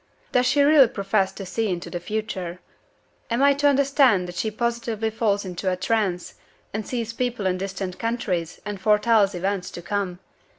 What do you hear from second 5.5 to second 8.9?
a trance, and sees people in distant countries, and